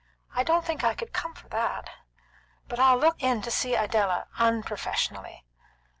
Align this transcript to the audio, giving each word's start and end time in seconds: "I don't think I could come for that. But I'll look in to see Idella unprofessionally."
"I 0.33 0.41
don't 0.41 0.65
think 0.65 0.83
I 0.83 0.95
could 0.95 1.13
come 1.13 1.35
for 1.35 1.47
that. 1.49 1.87
But 2.67 2.79
I'll 2.79 2.97
look 2.97 3.21
in 3.21 3.43
to 3.43 3.51
see 3.51 3.75
Idella 3.77 4.25
unprofessionally." 4.39 5.45